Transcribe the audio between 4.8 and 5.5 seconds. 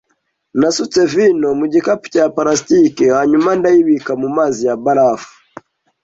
barafu.